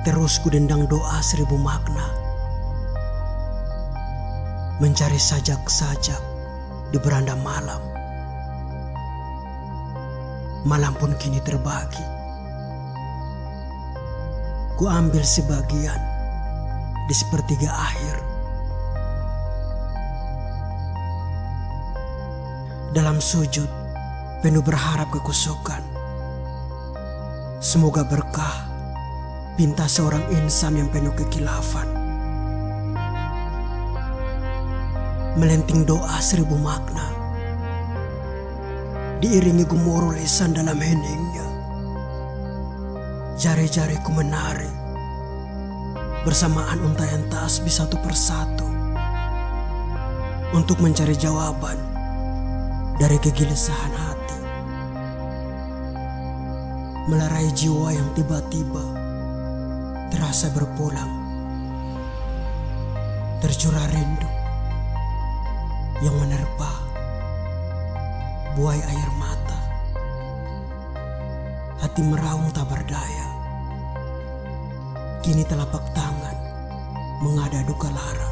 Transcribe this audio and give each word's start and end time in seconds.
Terus 0.00 0.40
ku 0.40 0.48
dendang 0.48 0.88
doa 0.88 1.20
seribu 1.20 1.60
makna. 1.60 2.08
Mencari 4.80 5.20
sajak-sajak 5.20 6.22
di 6.88 6.96
beranda 6.96 7.36
malam. 7.36 7.84
Malam 10.64 10.96
pun 10.96 11.12
kini 11.20 11.36
terbagi. 11.44 12.00
Ku 14.80 14.88
ambil 14.88 15.20
sebagian 15.20 16.00
di 17.04 17.12
sepertiga 17.12 17.68
akhir. 17.68 18.16
Dalam 22.96 23.20
sujud, 23.20 23.68
penuh 24.40 24.64
berharap 24.64 25.12
kekusukan. 25.12 25.84
Semoga 27.60 28.00
berkah 28.08 28.69
pinta 29.58 29.90
seorang 29.90 30.22
insan 30.38 30.78
yang 30.78 30.88
penuh 30.90 31.14
kekilafan. 31.14 31.88
Melenting 35.38 35.86
doa 35.86 36.18
seribu 36.20 36.58
makna. 36.58 37.06
Diiringi 39.22 39.64
gemuruh 39.64 40.14
lisan 40.16 40.52
dalam 40.52 40.76
heningnya. 40.78 41.48
Jari-jariku 43.40 44.10
menari. 44.12 44.68
Bersamaan 46.26 46.84
untayan 46.84 47.24
tasbih 47.32 47.72
satu 47.72 47.96
persatu. 48.04 48.68
Untuk 50.50 50.82
mencari 50.82 51.14
jawaban 51.14 51.78
dari 52.98 53.16
kegelisahan 53.22 53.94
hati. 53.96 54.38
Melarai 57.08 57.48
jiwa 57.54 57.94
yang 57.94 58.08
tiba-tiba 58.12 58.99
terasa 60.10 60.50
berpulang. 60.50 61.08
Tercurah 63.40 63.88
rindu 63.88 64.30
yang 66.04 66.12
menerpa 66.18 66.72
buai 68.58 68.82
air 68.82 69.10
mata. 69.16 69.60
Hati 71.80 72.02
meraung 72.04 72.52
tak 72.52 72.68
berdaya. 72.68 73.28
Kini 75.24 75.46
telapak 75.46 75.88
tangan 75.96 76.36
mengada 77.24 77.64
duka 77.64 77.88
lara. 77.88 78.30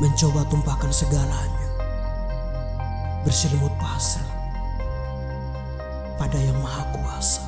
Mencoba 0.00 0.48
tumpahkan 0.48 0.92
segalanya. 0.94 1.68
Berselimut 3.26 3.72
pasrah 3.76 4.32
pada 6.16 6.40
yang 6.40 6.56
maha 6.64 6.88
kuasa. 6.96 7.43